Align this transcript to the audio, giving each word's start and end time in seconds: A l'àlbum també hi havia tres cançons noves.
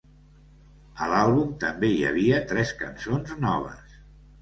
A 1.03 1.09
l'àlbum 1.11 1.53
també 1.65 1.93
hi 1.93 2.01
havia 2.09 2.43
tres 2.55 2.75
cançons 2.83 3.41
noves. 3.49 3.99